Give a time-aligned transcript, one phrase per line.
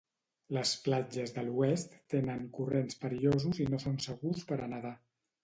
[0.55, 4.97] Les platges de l'oest tenen corrents perillosos i no són segurs per a nedar.